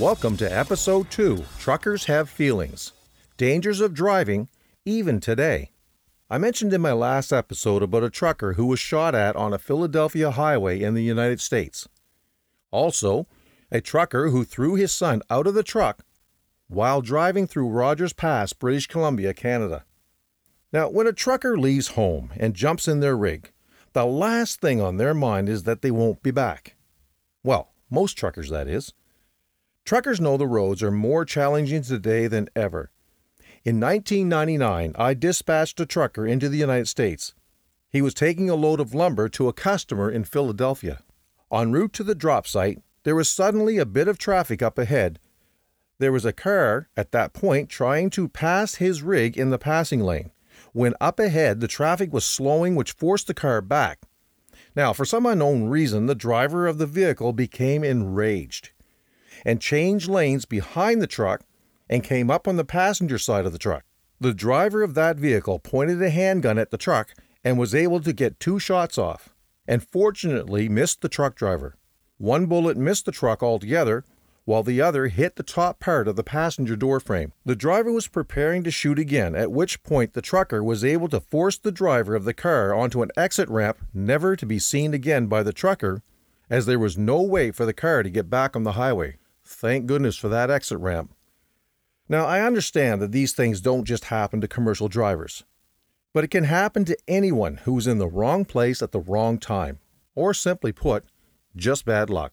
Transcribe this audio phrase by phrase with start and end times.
[0.00, 2.94] Welcome to episode 2 Truckers Have Feelings
[3.36, 4.48] Dangers of Driving,
[4.86, 5.72] even today.
[6.30, 9.58] I mentioned in my last episode about a trucker who was shot at on a
[9.58, 11.86] Philadelphia highway in the United States.
[12.70, 13.26] Also,
[13.70, 16.02] a trucker who threw his son out of the truck
[16.68, 19.84] while driving through Rogers Pass, British Columbia, Canada.
[20.72, 23.52] Now, when a trucker leaves home and jumps in their rig,
[23.92, 26.76] the last thing on their mind is that they won't be back.
[27.44, 28.94] Well, most truckers, that is.
[29.90, 32.92] Truckers know the roads are more challenging today than ever.
[33.64, 37.34] In 1999, I dispatched a trucker into the United States.
[37.88, 41.00] He was taking a load of lumber to a customer in Philadelphia.
[41.52, 45.18] En route to the drop site, there was suddenly a bit of traffic up ahead.
[45.98, 50.02] There was a car at that point trying to pass his rig in the passing
[50.02, 50.30] lane
[50.72, 54.02] when up ahead the traffic was slowing, which forced the car back.
[54.76, 58.70] Now, for some unknown reason, the driver of the vehicle became enraged
[59.44, 61.42] and changed lanes behind the truck
[61.88, 63.84] and came up on the passenger side of the truck.
[64.20, 68.12] The driver of that vehicle pointed a handgun at the truck and was able to
[68.12, 69.34] get two shots off,
[69.66, 71.76] and fortunately missed the truck driver.
[72.18, 74.04] One bullet missed the truck altogether,
[74.44, 77.32] while the other hit the top part of the passenger door frame.
[77.46, 81.20] The driver was preparing to shoot again, at which point the trucker was able to
[81.20, 85.28] force the driver of the car onto an exit ramp never to be seen again
[85.28, 86.02] by the trucker,
[86.50, 89.16] as there was no way for the car to get back on the highway.
[89.52, 91.12] Thank goodness for that exit ramp.
[92.08, 95.44] Now, I understand that these things don't just happen to commercial drivers,
[96.14, 99.80] but it can happen to anyone who's in the wrong place at the wrong time,
[100.14, 101.04] or simply put,
[101.56, 102.32] just bad luck.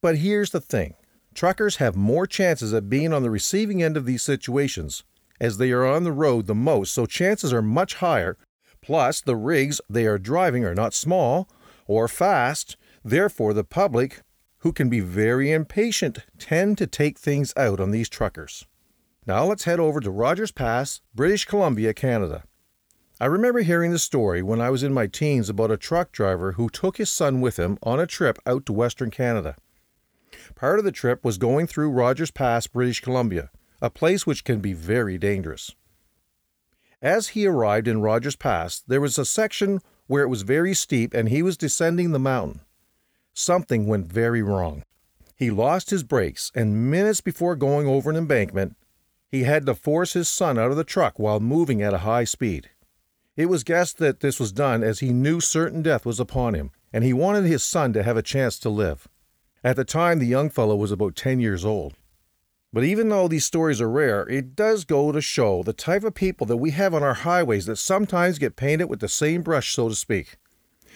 [0.00, 0.94] But here's the thing
[1.34, 5.02] truckers have more chances of being on the receiving end of these situations,
[5.40, 8.38] as they are on the road the most, so chances are much higher.
[8.80, 11.48] Plus, the rigs they are driving are not small
[11.86, 14.22] or fast, therefore, the public,
[14.62, 18.64] who can be very impatient, tend to take things out on these truckers.
[19.26, 22.44] Now let's head over to Rogers Pass, British Columbia, Canada.
[23.20, 26.52] I remember hearing the story when I was in my teens about a truck driver
[26.52, 29.56] who took his son with him on a trip out to Western Canada.
[30.54, 33.50] Part of the trip was going through Rogers Pass, British Columbia,
[33.80, 35.74] a place which can be very dangerous.
[37.00, 41.14] As he arrived in Rogers Pass, there was a section where it was very steep
[41.14, 42.60] and he was descending the mountain.
[43.34, 44.84] Something went very wrong.
[45.36, 48.76] He lost his brakes, and minutes before going over an embankment,
[49.28, 52.24] he had to force his son out of the truck while moving at a high
[52.24, 52.68] speed.
[53.34, 56.70] It was guessed that this was done as he knew certain death was upon him,
[56.92, 59.08] and he wanted his son to have a chance to live.
[59.64, 61.94] At the time, the young fellow was about 10 years old.
[62.74, 66.14] But even though these stories are rare, it does go to show the type of
[66.14, 69.74] people that we have on our highways that sometimes get painted with the same brush,
[69.74, 70.36] so to speak.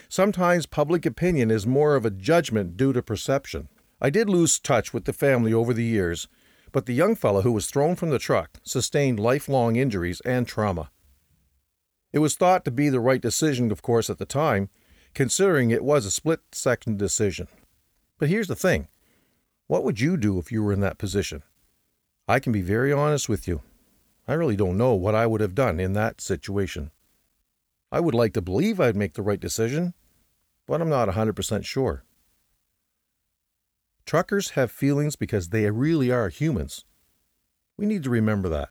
[0.08, 3.68] Sometimes public opinion is more of a judgment due to perception.
[4.00, 6.28] I did lose touch with the family over the years,
[6.72, 10.90] but the young fellow who was thrown from the truck sustained lifelong injuries and trauma.
[12.12, 14.68] It was thought to be the right decision, of course, at the time,
[15.14, 17.48] considering it was a split second decision.
[18.18, 18.88] But here's the thing
[19.66, 21.42] what would you do if you were in that position?
[22.28, 23.62] I can be very honest with you.
[24.28, 26.90] I really don't know what I would have done in that situation.
[27.90, 29.94] I would like to believe I'd make the right decision,
[30.66, 32.04] but I'm not 100% sure.
[34.04, 36.84] Truckers have feelings because they really are humans.
[37.76, 38.70] We need to remember that.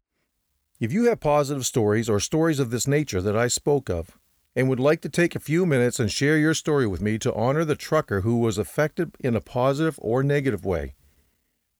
[0.80, 4.18] If you have positive stories or stories of this nature that I spoke of,
[4.56, 7.34] and would like to take a few minutes and share your story with me to
[7.34, 10.96] honor the trucker who was affected in a positive or negative way,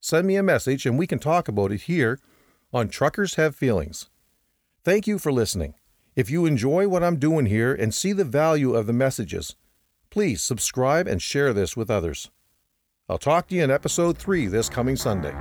[0.02, 2.20] send me a message and we can talk about it here
[2.74, 4.10] on Truckers Have Feelings.
[4.84, 5.76] Thank you for listening.
[6.16, 9.58] If you enjoy what I'm doing here and see the value of the messages,
[10.10, 12.32] please subscribe and share this with others.
[13.10, 15.34] I'll talk to you in episode 3 this coming Sunday.